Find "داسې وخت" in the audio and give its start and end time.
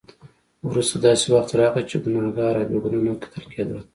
1.07-1.51